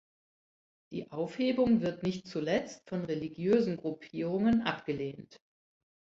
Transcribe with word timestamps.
Die 0.91 1.11
Aufhebung 1.11 1.81
wird 1.81 2.01
nicht 2.01 2.27
zuletzt 2.27 2.89
von 2.89 3.05
religiösen 3.05 3.77
Gruppierungen 3.77 4.63
abgelehnt. 4.63 5.39